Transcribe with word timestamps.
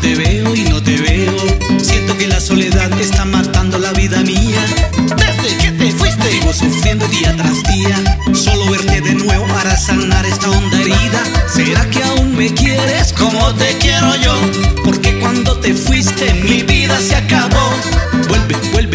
te 0.00 0.14
veo 0.14 0.54
y 0.54 0.62
no 0.64 0.82
te 0.82 0.96
veo. 0.96 1.34
Siento 1.82 2.16
que 2.16 2.26
la 2.26 2.40
soledad 2.40 2.90
está 3.00 3.24
matando 3.24 3.78
la 3.78 3.92
vida 3.92 4.20
mía. 4.22 4.60
Desde 5.16 5.56
que 5.58 5.72
te 5.72 5.92
fuiste, 5.92 6.28
vivo 6.28 6.52
sufriendo 6.52 7.06
día 7.08 7.34
tras 7.36 7.62
día. 7.64 7.96
Solo 8.32 8.70
verte 8.70 9.00
de 9.00 9.14
nuevo 9.14 9.46
para 9.48 9.76
sanar 9.76 10.24
esta 10.26 10.50
honda 10.50 10.80
herida. 10.80 11.22
¿Será 11.46 11.88
que 11.90 12.02
aún 12.02 12.36
me 12.36 12.52
quieres 12.52 13.12
como 13.12 13.54
te 13.54 13.76
quiero 13.78 14.14
yo? 14.16 14.34
Porque 14.84 15.18
cuando 15.18 15.58
te 15.58 15.74
fuiste, 15.74 16.34
mi 16.34 16.62
vida 16.62 16.98
se 16.98 17.16
acabó. 17.16 17.70
Vuelve, 18.28 18.56
vuelve 18.72 18.89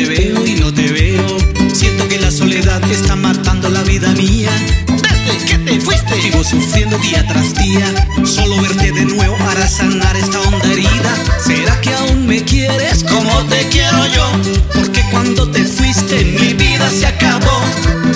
te 0.00 0.06
veo 0.06 0.46
y 0.46 0.54
no 0.54 0.72
te 0.72 0.90
veo. 0.92 1.26
Siento 1.74 2.08
que 2.08 2.18
la 2.18 2.30
soledad 2.30 2.82
está 2.90 3.16
matando 3.16 3.68
la 3.68 3.82
vida 3.82 4.08
mía. 4.12 4.50
Desde 4.86 5.44
que 5.44 5.58
te 5.58 5.80
fuiste, 5.80 6.14
vivo 6.14 6.42
sufriendo 6.42 6.96
día 6.98 7.26
tras 7.26 7.54
día. 7.54 7.86
Solo 8.24 8.62
verte 8.62 8.92
de 8.92 9.04
nuevo 9.04 9.36
para 9.38 9.68
sanar 9.68 10.16
esta 10.16 10.40
honda 10.40 10.72
herida. 10.72 11.12
¿Será 11.44 11.78
que 11.82 11.92
aún 11.92 12.26
me 12.26 12.42
quieres 12.42 13.04
como 13.04 13.30
te 13.46 13.68
quiero 13.68 14.06
yo? 14.06 14.26
Porque 14.74 15.02
cuando 15.10 15.50
te 15.50 15.64
fuiste, 15.64 16.24
mi 16.24 16.54
vida 16.54 16.88
se 16.88 17.06
acabó. 17.06 17.60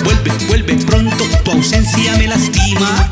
Vuelve, 0.03 0.31
vuelve 0.47 0.75
pronto, 0.85 1.23
tu 1.43 1.51
ausencia 1.51 2.17
me 2.17 2.27
lastima. 2.27 3.11